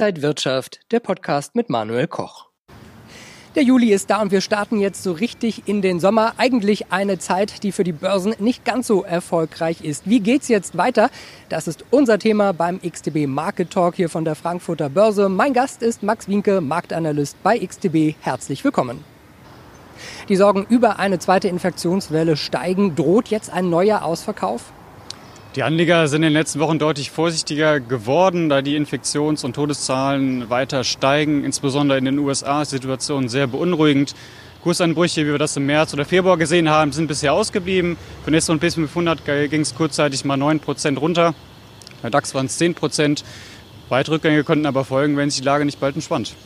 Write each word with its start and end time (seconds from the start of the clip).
Inside 0.00 0.22
Wirtschaft, 0.22 0.80
der 0.92 1.00
Podcast 1.00 1.54
mit 1.54 1.68
Manuel 1.68 2.06
Koch. 2.06 2.46
Der 3.54 3.62
Juli 3.62 3.92
ist 3.92 4.08
da 4.08 4.22
und 4.22 4.32
wir 4.32 4.40
starten 4.40 4.80
jetzt 4.80 5.02
so 5.02 5.12
richtig 5.12 5.68
in 5.68 5.82
den 5.82 6.00
Sommer. 6.00 6.32
Eigentlich 6.38 6.90
eine 6.90 7.18
Zeit, 7.18 7.62
die 7.62 7.70
für 7.70 7.84
die 7.84 7.92
Börsen 7.92 8.34
nicht 8.38 8.64
ganz 8.64 8.86
so 8.86 9.04
erfolgreich 9.04 9.82
ist. 9.84 10.08
Wie 10.08 10.20
geht's 10.20 10.48
jetzt 10.48 10.78
weiter? 10.78 11.10
Das 11.50 11.68
ist 11.68 11.84
unser 11.90 12.18
Thema 12.18 12.54
beim 12.54 12.80
XTB 12.80 13.26
Market 13.26 13.70
Talk 13.72 13.94
hier 13.96 14.08
von 14.08 14.24
der 14.24 14.36
Frankfurter 14.36 14.88
Börse. 14.88 15.28
Mein 15.28 15.52
Gast 15.52 15.82
ist 15.82 16.02
Max 16.02 16.28
Winke, 16.28 16.62
Marktanalyst 16.62 17.36
bei 17.42 17.58
XTB. 17.58 18.14
Herzlich 18.22 18.64
willkommen. 18.64 19.04
Die 20.30 20.36
Sorgen 20.36 20.64
über 20.70 20.98
eine 20.98 21.18
zweite 21.18 21.48
Infektionswelle 21.48 22.38
steigen. 22.38 22.96
Droht 22.96 23.28
jetzt 23.28 23.52
ein 23.52 23.68
neuer 23.68 24.02
Ausverkauf? 24.02 24.72
Die 25.56 25.64
Anleger 25.64 26.06
sind 26.06 26.22
in 26.22 26.28
den 26.28 26.32
letzten 26.32 26.60
Wochen 26.60 26.78
deutlich 26.78 27.10
vorsichtiger 27.10 27.80
geworden, 27.80 28.48
da 28.48 28.62
die 28.62 28.76
Infektions- 28.76 29.42
und 29.42 29.54
Todeszahlen 29.54 30.48
weiter 30.48 30.84
steigen. 30.84 31.42
Insbesondere 31.42 31.98
in 31.98 32.04
den 32.04 32.20
USA 32.20 32.62
ist 32.62 32.70
die 32.70 32.76
Situation 32.76 33.28
sehr 33.28 33.48
beunruhigend. 33.48 34.14
Kursanbrüche, 34.62 35.26
wie 35.26 35.32
wir 35.32 35.38
das 35.38 35.56
im 35.56 35.66
März 35.66 35.92
oder 35.92 36.04
Februar 36.04 36.36
gesehen 36.36 36.68
haben, 36.68 36.92
sind 36.92 37.08
bisher 37.08 37.32
ausgeblieben. 37.32 37.96
Für 38.24 38.32
S&P 38.32 38.70
500 38.70 39.24
ging 39.50 39.62
es 39.62 39.74
kurzzeitig 39.74 40.24
mal 40.24 40.40
9% 40.40 40.96
runter. 40.98 41.34
Bei 42.00 42.10
DAX 42.10 42.32
waren 42.32 42.46
es 42.46 42.60
10%. 42.60 43.24
Weitere 43.88 44.14
Rückgänge 44.14 44.44
könnten 44.44 44.66
aber 44.66 44.84
folgen, 44.84 45.16
wenn 45.16 45.30
sich 45.30 45.40
die 45.40 45.46
Lage 45.46 45.64
nicht 45.64 45.80
bald 45.80 45.96
entspannt. 45.96 46.36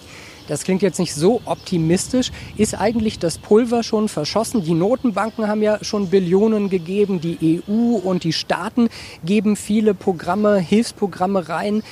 Das 0.46 0.64
klingt 0.64 0.82
jetzt 0.82 0.98
nicht 0.98 1.14
so 1.14 1.40
optimistisch. 1.46 2.30
Ist 2.56 2.78
eigentlich 2.78 3.18
das 3.18 3.38
Pulver 3.38 3.82
schon 3.82 4.08
verschossen? 4.08 4.62
Die 4.62 4.74
Notenbanken 4.74 5.48
haben 5.48 5.62
ja 5.62 5.82
schon 5.82 6.10
Billionen 6.10 6.68
gegeben. 6.68 7.20
Die 7.20 7.62
EU 7.66 7.96
und 7.96 8.24
die 8.24 8.32
Staaten 8.32 8.88
geben 9.24 9.56
viele 9.56 9.94
Programme, 9.94 10.58
Hilfsprogramme 10.58 11.48
rein. 11.48 11.82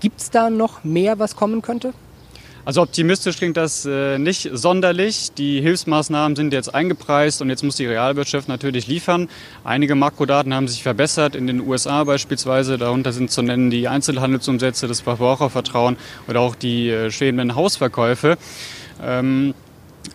Gibt 0.00 0.20
es 0.20 0.30
da 0.30 0.50
noch 0.50 0.82
mehr, 0.82 1.20
was 1.20 1.36
kommen 1.36 1.62
könnte? 1.62 1.92
Also 2.64 2.82
optimistisch 2.82 3.38
klingt 3.38 3.56
das 3.56 3.84
äh, 3.86 4.18
nicht 4.18 4.48
sonderlich. 4.52 5.32
Die 5.36 5.60
Hilfsmaßnahmen 5.60 6.36
sind 6.36 6.52
jetzt 6.52 6.72
eingepreist 6.72 7.42
und 7.42 7.50
jetzt 7.50 7.64
muss 7.64 7.74
die 7.74 7.86
Realwirtschaft 7.86 8.46
natürlich 8.46 8.86
liefern. 8.86 9.28
Einige 9.64 9.96
Makrodaten 9.96 10.54
haben 10.54 10.68
sich 10.68 10.84
verbessert, 10.84 11.34
in 11.34 11.48
den 11.48 11.60
USA 11.60 12.04
beispielsweise. 12.04 12.78
Darunter 12.78 13.12
sind 13.12 13.32
zu 13.32 13.42
nennen 13.42 13.70
die 13.70 13.88
Einzelhandelsumsätze, 13.88 14.86
das 14.86 15.00
Verbrauchervertrauen 15.00 15.96
oder 16.28 16.40
auch 16.40 16.54
die 16.54 16.88
äh, 16.88 17.10
schwebenden 17.10 17.56
Hausverkäufe. 17.56 18.38
Ähm, 19.02 19.54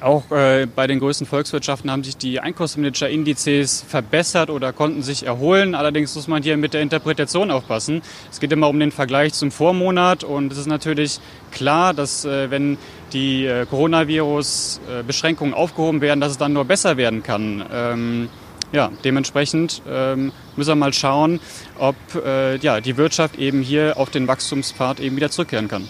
auch 0.01 0.29
äh, 0.31 0.67
bei 0.67 0.85
den 0.85 0.99
größten 0.99 1.25
Volkswirtschaften 1.25 1.89
haben 1.89 2.03
sich 2.03 2.17
die 2.17 2.39
Einkaufsmanager-Indizes 2.39 3.83
verbessert 3.87 4.49
oder 4.49 4.73
konnten 4.73 5.01
sich 5.01 5.25
erholen. 5.25 5.75
Allerdings 5.75 6.13
muss 6.15 6.27
man 6.27 6.43
hier 6.43 6.57
mit 6.57 6.73
der 6.73 6.81
Interpretation 6.81 7.49
aufpassen. 7.51 8.01
Es 8.31 8.39
geht 8.39 8.51
immer 8.51 8.69
um 8.69 8.79
den 8.79 8.91
Vergleich 8.91 9.33
zum 9.33 9.49
Vormonat 9.49 10.23
und 10.23 10.51
es 10.51 10.57
ist 10.57 10.67
natürlich 10.67 11.19
klar, 11.51 11.93
dass 11.93 12.25
äh, 12.25 12.51
wenn 12.51 12.77
die 13.13 13.45
äh, 13.45 13.65
Coronavirus-Beschränkungen 13.65 15.53
aufgehoben 15.53 16.01
werden, 16.01 16.19
dass 16.19 16.31
es 16.31 16.37
dann 16.37 16.53
nur 16.53 16.65
besser 16.65 16.97
werden 16.97 17.23
kann. 17.23 17.65
Ähm, 17.71 18.29
ja, 18.73 18.91
dementsprechend 19.03 19.81
ähm, 19.89 20.33
müssen 20.57 20.71
wir 20.71 20.75
mal 20.75 20.93
schauen, 20.93 21.39
ob 21.79 21.95
äh, 22.15 22.57
ja, 22.57 22.81
die 22.81 22.97
Wirtschaft 22.97 23.37
eben 23.39 23.61
hier 23.61 23.93
auf 23.97 24.09
den 24.09 24.27
Wachstumspfad 24.27 24.99
eben 24.99 25.15
wieder 25.15 25.31
zurückkehren 25.31 25.69
kann. 25.69 25.87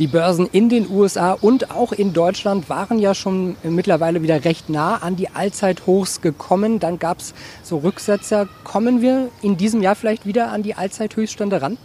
Die 0.00 0.06
Börsen 0.06 0.48
in 0.50 0.70
den 0.70 0.90
USA 0.90 1.32
und 1.32 1.72
auch 1.72 1.92
in 1.92 2.14
Deutschland 2.14 2.70
waren 2.70 2.98
ja 2.98 3.14
schon 3.14 3.56
mittlerweile 3.62 4.22
wieder 4.22 4.46
recht 4.46 4.70
nah 4.70 4.96
an 4.96 5.14
die 5.14 5.28
Allzeithochs 5.28 6.22
gekommen. 6.22 6.80
Dann 6.80 6.98
gab 6.98 7.18
es 7.18 7.34
so 7.62 7.76
Rücksetzer. 7.76 8.48
Kommen 8.64 9.02
wir 9.02 9.28
in 9.42 9.58
diesem 9.58 9.82
Jahr 9.82 9.94
vielleicht 9.94 10.24
wieder 10.24 10.52
an 10.52 10.62
die 10.62 10.74
Allzeithöchststände 10.74 11.60
ran? 11.60 11.76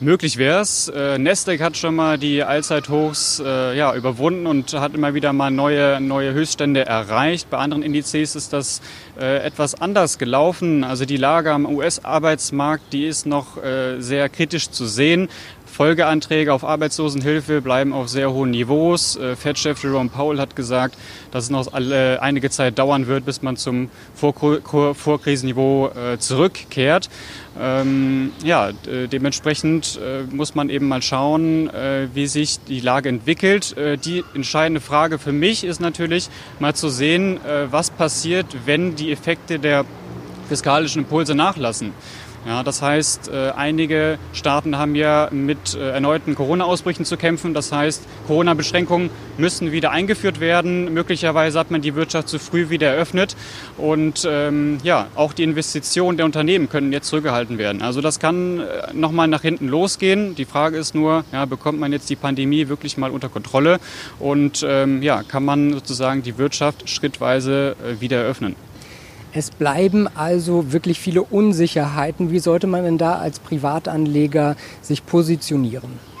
Möglich 0.00 0.36
wäre 0.36 0.60
es. 0.60 0.88
Äh, 0.88 1.18
hat 1.58 1.76
schon 1.76 1.94
mal 1.94 2.18
die 2.18 2.42
Allzeithochs 2.42 3.40
äh, 3.44 3.76
ja, 3.76 3.94
überwunden 3.94 4.46
und 4.46 4.72
hat 4.74 4.94
immer 4.94 5.14
wieder 5.14 5.32
mal 5.32 5.50
neue, 5.50 6.00
neue 6.00 6.34
Höchststände 6.34 6.84
erreicht. 6.84 7.48
Bei 7.48 7.58
anderen 7.58 7.82
Indizes 7.82 8.36
ist 8.36 8.52
das 8.52 8.82
äh, 9.20 9.38
etwas 9.38 9.80
anders 9.80 10.18
gelaufen. 10.18 10.84
Also 10.84 11.04
die 11.04 11.16
Lage 11.16 11.52
am 11.52 11.64
US-Arbeitsmarkt, 11.64 12.92
die 12.92 13.06
ist 13.06 13.24
noch 13.26 13.56
äh, 13.56 14.00
sehr 14.00 14.28
kritisch 14.28 14.70
zu 14.70 14.86
sehen. 14.86 15.28
Folgeanträge 15.74 16.52
auf 16.52 16.62
Arbeitslosenhilfe 16.62 17.60
bleiben 17.60 17.92
auf 17.92 18.08
sehr 18.08 18.30
hohen 18.30 18.52
Niveaus. 18.52 19.16
Äh, 19.16 19.34
Fed-Chef 19.34 19.82
Jerome 19.82 20.08
Powell 20.08 20.38
hat 20.38 20.54
gesagt, 20.54 20.96
dass 21.32 21.44
es 21.44 21.50
noch 21.50 21.72
einige 21.72 22.48
Zeit 22.48 22.78
dauern 22.78 23.08
wird, 23.08 23.24
bis 23.24 23.42
man 23.42 23.56
zum 23.56 23.90
Vorkrisenniveau 24.14 25.88
äh, 25.88 26.18
zurückkehrt. 26.20 27.10
Ähm, 27.60 28.30
ja, 28.44 28.70
dementsprechend 28.72 29.98
äh, 30.00 30.22
muss 30.32 30.54
man 30.54 30.70
eben 30.70 30.86
mal 30.86 31.02
schauen, 31.02 31.68
äh, 31.70 32.06
wie 32.14 32.28
sich 32.28 32.60
die 32.60 32.78
Lage 32.78 33.08
entwickelt. 33.08 33.76
Äh, 33.76 33.98
die 33.98 34.22
entscheidende 34.32 34.80
Frage 34.80 35.18
für 35.18 35.32
mich 35.32 35.64
ist 35.64 35.80
natürlich 35.80 36.28
mal 36.60 36.74
zu 36.74 36.88
sehen, 36.88 37.44
äh, 37.44 37.72
was 37.72 37.90
passiert, 37.90 38.46
wenn 38.64 38.94
die 38.94 39.10
Effekte 39.10 39.58
der 39.58 39.84
fiskalischen 40.48 41.02
Impulse 41.02 41.34
nachlassen. 41.34 41.92
Ja, 42.46 42.62
das 42.62 42.82
heißt, 42.82 43.28
äh, 43.28 43.52
einige 43.56 44.18
Staaten 44.34 44.76
haben 44.76 44.94
ja 44.94 45.28
mit 45.30 45.74
äh, 45.74 45.92
erneuten 45.92 46.34
Corona-Ausbrüchen 46.34 47.06
zu 47.06 47.16
kämpfen. 47.16 47.54
Das 47.54 47.72
heißt, 47.72 48.02
Corona-Beschränkungen 48.26 49.08
müssen 49.38 49.72
wieder 49.72 49.92
eingeführt 49.92 50.40
werden. 50.40 50.92
Möglicherweise 50.92 51.58
hat 51.58 51.70
man 51.70 51.80
die 51.80 51.94
Wirtschaft 51.94 52.28
zu 52.28 52.38
früh 52.38 52.68
wieder 52.68 52.88
eröffnet. 52.88 53.34
Und 53.78 54.28
ähm, 54.30 54.78
ja, 54.82 55.06
auch 55.14 55.32
die 55.32 55.42
Investitionen 55.42 56.18
der 56.18 56.26
Unternehmen 56.26 56.68
können 56.68 56.92
jetzt 56.92 57.08
zurückgehalten 57.08 57.56
werden. 57.56 57.80
Also 57.80 58.02
das 58.02 58.20
kann 58.20 58.60
äh, 58.60 58.92
nochmal 58.92 59.26
nach 59.26 59.42
hinten 59.42 59.68
losgehen. 59.68 60.34
Die 60.34 60.44
Frage 60.44 60.76
ist 60.76 60.94
nur, 60.94 61.24
ja, 61.32 61.46
bekommt 61.46 61.80
man 61.80 61.92
jetzt 61.92 62.10
die 62.10 62.16
Pandemie 62.16 62.68
wirklich 62.68 62.98
mal 62.98 63.10
unter 63.10 63.30
Kontrolle? 63.30 63.80
Und 64.18 64.62
ähm, 64.68 65.02
ja, 65.02 65.22
kann 65.22 65.46
man 65.46 65.72
sozusagen 65.72 66.22
die 66.22 66.36
Wirtschaft 66.36 66.90
schrittweise 66.90 67.74
wieder 68.00 68.18
eröffnen? 68.18 68.54
Es 69.36 69.50
bleiben 69.50 70.06
also 70.14 70.72
wirklich 70.72 71.00
viele 71.00 71.24
Unsicherheiten. 71.24 72.30
Wie 72.30 72.38
sollte 72.38 72.68
man 72.68 72.84
denn 72.84 72.98
da 72.98 73.18
als 73.18 73.40
Privatanleger 73.40 74.54
sich 74.80 75.04
positionieren? 75.04 76.13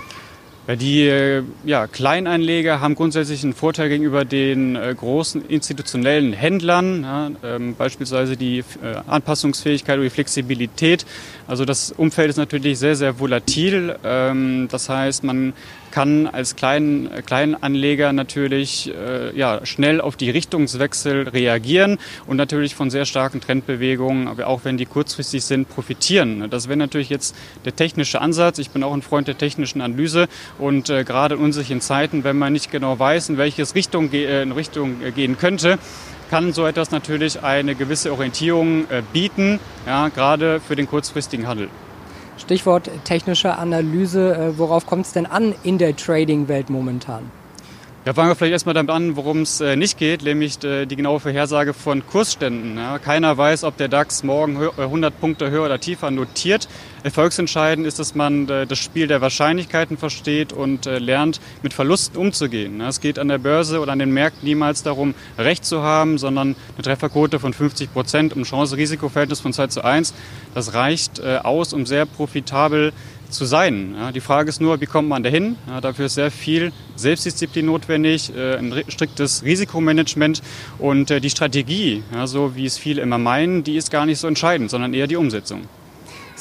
Ja, 0.66 0.76
die 0.76 1.02
äh, 1.02 1.42
ja, 1.64 1.86
Kleinanleger 1.86 2.80
haben 2.80 2.94
grundsätzlich 2.94 3.44
einen 3.44 3.52
Vorteil 3.52 3.90
gegenüber 3.90 4.24
den 4.24 4.76
äh, 4.76 4.94
großen 4.96 5.46
institutionellen 5.46 6.32
Händlern, 6.32 7.02
ja, 7.02 7.30
ähm, 7.44 7.74
beispielsweise 7.76 8.38
die 8.38 8.60
äh, 8.60 8.64
Anpassungsfähigkeit 9.06 9.96
oder 9.96 10.04
die 10.04 10.10
Flexibilität. 10.10 11.04
Also 11.46 11.66
das 11.66 11.92
Umfeld 11.92 12.30
ist 12.30 12.38
natürlich 12.38 12.78
sehr, 12.78 12.96
sehr 12.96 13.20
volatil. 13.20 13.96
Ähm, 14.02 14.68
das 14.70 14.88
heißt, 14.88 15.22
man 15.24 15.52
kann 15.94 16.26
als 16.26 16.56
kleinen, 16.56 17.08
kleinen 17.24 17.54
Anleger 17.54 18.12
natürlich 18.12 18.92
äh, 18.92 19.36
ja, 19.38 19.64
schnell 19.64 20.00
auf 20.00 20.16
die 20.16 20.28
Richtungswechsel 20.28 21.28
reagieren 21.28 21.98
und 22.26 22.36
natürlich 22.36 22.74
von 22.74 22.90
sehr 22.90 23.04
starken 23.04 23.40
Trendbewegungen, 23.40 24.26
aber 24.26 24.48
auch 24.48 24.64
wenn 24.64 24.76
die 24.76 24.86
kurzfristig 24.86 25.44
sind, 25.44 25.68
profitieren. 25.68 26.50
Das 26.50 26.66
wäre 26.66 26.76
natürlich 26.76 27.10
jetzt 27.10 27.36
der 27.64 27.76
technische 27.76 28.20
Ansatz. 28.20 28.58
Ich 28.58 28.70
bin 28.70 28.82
auch 28.82 28.92
ein 28.92 29.02
Freund 29.02 29.28
der 29.28 29.38
technischen 29.38 29.80
Analyse 29.80 30.26
und 30.58 30.90
äh, 30.90 31.04
gerade 31.04 31.34
in 31.36 31.40
unsicheren 31.40 31.80
Zeiten, 31.80 32.24
wenn 32.24 32.38
man 32.38 32.52
nicht 32.52 32.70
genau 32.70 32.98
weiß, 32.98 33.30
in 33.30 33.38
welche 33.38 33.62
Richtung, 33.74 34.12
äh, 34.12 34.42
in 34.42 34.52
Richtung 34.52 35.02
äh, 35.02 35.10
gehen 35.10 35.36
könnte, 35.38 35.78
kann 36.30 36.52
so 36.52 36.66
etwas 36.66 36.90
natürlich 36.90 37.42
eine 37.42 37.74
gewisse 37.74 38.12
Orientierung 38.12 38.90
äh, 38.90 39.02
bieten, 39.12 39.60
ja, 39.86 40.08
gerade 40.08 40.60
für 40.60 40.76
den 40.76 40.86
kurzfristigen 40.86 41.46
Handel. 41.46 41.68
Stichwort 42.38 42.90
technische 43.04 43.56
Analyse. 43.56 44.34
Äh, 44.34 44.58
worauf 44.58 44.86
kommt 44.86 45.06
es 45.06 45.12
denn 45.12 45.26
an 45.26 45.54
in 45.62 45.78
der 45.78 45.96
Trading-Welt 45.96 46.70
momentan? 46.70 47.30
Ja, 48.06 48.12
fangen 48.12 48.28
wir 48.28 48.34
vielleicht 48.34 48.52
erstmal 48.52 48.74
damit 48.74 48.90
an, 48.90 49.16
worum 49.16 49.40
es 49.40 49.62
äh, 49.62 49.76
nicht 49.76 49.96
geht, 49.96 50.24
nämlich 50.24 50.62
äh, 50.62 50.84
die 50.84 50.94
genaue 50.94 51.20
Vorhersage 51.20 51.72
von 51.72 52.06
Kursständen. 52.06 52.76
Ja, 52.76 52.98
keiner 52.98 53.38
weiß, 53.38 53.64
ob 53.64 53.78
der 53.78 53.88
DAX 53.88 54.22
morgen 54.22 54.58
100 54.58 55.10
äh, 55.10 55.16
Punkte 55.18 55.50
höher 55.50 55.64
oder 55.64 55.80
tiefer 55.80 56.10
notiert. 56.10 56.68
Erfolgsentscheidend 57.02 57.86
ist, 57.86 57.98
dass 57.98 58.14
man 58.14 58.46
äh, 58.50 58.66
das 58.66 58.78
Spiel 58.78 59.06
der 59.06 59.22
Wahrscheinlichkeiten 59.22 59.96
versteht 59.96 60.52
und 60.52 60.84
äh, 60.84 60.98
lernt, 60.98 61.40
mit 61.62 61.72
Verlusten 61.72 62.18
umzugehen. 62.18 62.78
Ja, 62.78 62.88
es 62.88 63.00
geht 63.00 63.18
an 63.18 63.28
der 63.28 63.38
Börse 63.38 63.80
oder 63.80 63.92
an 63.92 64.00
den 64.00 64.12
Märkten 64.12 64.46
niemals 64.46 64.82
darum, 64.82 65.14
Recht 65.38 65.64
zu 65.64 65.80
haben, 65.80 66.18
sondern 66.18 66.56
eine 66.74 66.82
Trefferquote 66.82 67.40
von 67.40 67.54
50 67.54 67.90
Prozent 67.90 68.36
um 68.36 68.42
Chance-Risiko-Verhältnis 68.42 69.40
von 69.40 69.54
2 69.54 69.68
zu 69.68 69.82
1. 69.82 70.12
Das 70.54 70.74
reicht 70.74 71.20
äh, 71.20 71.38
aus, 71.42 71.72
um 71.72 71.86
sehr 71.86 72.04
profitabel 72.04 72.92
zu 73.30 73.44
sein. 73.44 73.94
Ja, 73.98 74.12
die 74.12 74.20
Frage 74.20 74.48
ist 74.48 74.60
nur, 74.60 74.80
wie 74.80 74.86
kommt 74.86 75.08
man 75.08 75.22
dahin? 75.22 75.56
Ja, 75.66 75.80
dafür 75.80 76.06
ist 76.06 76.14
sehr 76.14 76.30
viel 76.30 76.72
Selbstdisziplin 76.96 77.66
notwendig, 77.66 78.34
äh, 78.34 78.56
ein 78.56 78.84
striktes 78.88 79.42
Risikomanagement 79.42 80.42
und 80.78 81.10
äh, 81.10 81.20
die 81.20 81.30
Strategie, 81.30 82.02
ja, 82.12 82.26
so 82.26 82.56
wie 82.56 82.66
es 82.66 82.78
viele 82.78 83.02
immer 83.02 83.18
meinen, 83.18 83.64
die 83.64 83.76
ist 83.76 83.90
gar 83.90 84.06
nicht 84.06 84.18
so 84.18 84.28
entscheidend, 84.28 84.70
sondern 84.70 84.94
eher 84.94 85.06
die 85.06 85.16
Umsetzung 85.16 85.62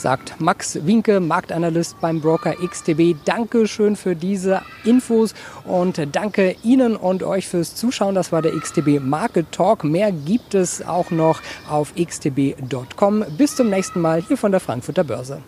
sagt 0.03 0.39
Max 0.41 0.85
Winke, 0.85 1.19
Marktanalyst 1.21 1.99
beim 2.01 2.19
Broker 2.19 2.55
XTB. 2.55 3.15
Danke 3.25 3.67
schön 3.67 3.95
für 3.95 4.15
diese 4.15 4.61
Infos 4.83 5.33
und 5.63 6.01
danke 6.11 6.55
Ihnen 6.61 6.95
und 6.97 7.23
euch 7.23 7.47
fürs 7.47 7.75
Zuschauen. 7.75 8.13
Das 8.13 8.31
war 8.31 8.41
der 8.41 8.51
XTB 8.51 8.99
Market 8.99 9.51
Talk. 9.51 9.85
Mehr 9.85 10.11
gibt 10.11 10.55
es 10.55 10.85
auch 10.85 11.09
noch 11.09 11.41
auf 11.69 11.93
xtb.com. 11.95 13.23
Bis 13.37 13.55
zum 13.55 13.69
nächsten 13.69 14.01
Mal 14.01 14.21
hier 14.21 14.37
von 14.37 14.51
der 14.51 14.59
Frankfurter 14.59 15.05
Börse. 15.05 15.41